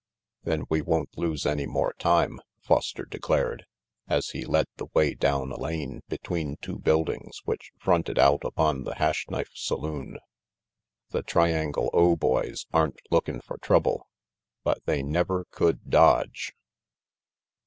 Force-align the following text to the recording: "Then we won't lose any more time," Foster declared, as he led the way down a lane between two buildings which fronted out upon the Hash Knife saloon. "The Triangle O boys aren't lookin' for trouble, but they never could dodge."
"Then 0.45 0.63
we 0.67 0.81
won't 0.81 1.15
lose 1.15 1.45
any 1.45 1.67
more 1.67 1.93
time," 1.99 2.39
Foster 2.59 3.05
declared, 3.05 3.67
as 4.07 4.29
he 4.29 4.45
led 4.45 4.65
the 4.77 4.87
way 4.95 5.13
down 5.13 5.51
a 5.51 5.57
lane 5.59 6.01
between 6.09 6.55
two 6.59 6.79
buildings 6.79 7.41
which 7.45 7.69
fronted 7.77 8.17
out 8.17 8.43
upon 8.43 8.83
the 8.83 8.95
Hash 8.95 9.27
Knife 9.29 9.51
saloon. 9.53 10.17
"The 11.11 11.21
Triangle 11.21 11.91
O 11.93 12.15
boys 12.15 12.65
aren't 12.73 12.97
lookin' 13.11 13.41
for 13.41 13.59
trouble, 13.59 14.07
but 14.63 14.83
they 14.87 15.03
never 15.03 15.45
could 15.51 15.91
dodge." 15.91 16.51